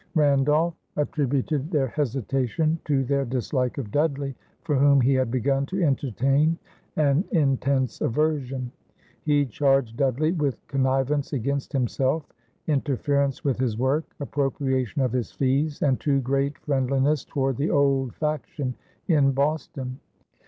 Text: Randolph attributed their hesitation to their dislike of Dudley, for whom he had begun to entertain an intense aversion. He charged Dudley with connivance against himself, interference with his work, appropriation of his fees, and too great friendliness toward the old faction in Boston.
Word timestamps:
Randolph 0.15 0.73
attributed 0.97 1.69
their 1.69 1.85
hesitation 1.89 2.79
to 2.85 3.03
their 3.03 3.23
dislike 3.23 3.77
of 3.77 3.91
Dudley, 3.91 4.33
for 4.63 4.75
whom 4.75 4.99
he 4.99 5.13
had 5.13 5.29
begun 5.29 5.67
to 5.67 5.83
entertain 5.83 6.57
an 6.95 7.23
intense 7.29 8.01
aversion. 8.01 8.71
He 9.21 9.45
charged 9.45 9.97
Dudley 9.97 10.31
with 10.31 10.57
connivance 10.65 11.33
against 11.33 11.71
himself, 11.71 12.23
interference 12.65 13.43
with 13.43 13.59
his 13.59 13.77
work, 13.77 14.15
appropriation 14.19 15.03
of 15.03 15.11
his 15.11 15.31
fees, 15.31 15.83
and 15.83 15.99
too 15.99 16.19
great 16.19 16.57
friendliness 16.57 17.23
toward 17.23 17.57
the 17.57 17.69
old 17.69 18.15
faction 18.15 18.73
in 19.07 19.33
Boston. 19.33 19.99